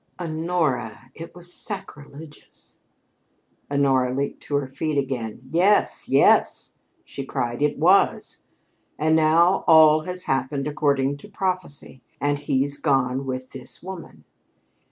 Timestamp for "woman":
13.83-14.23